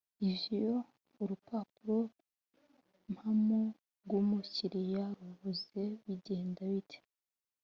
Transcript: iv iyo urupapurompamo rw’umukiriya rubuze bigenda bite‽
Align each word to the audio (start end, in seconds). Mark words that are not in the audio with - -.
iv 0.29 0.41
iyo 0.57 0.77
urupapurompamo 1.21 3.61
rw’umukiriya 4.03 5.05
rubuze 5.19 5.83
bigenda 6.05 6.61
bite‽ 6.73 6.99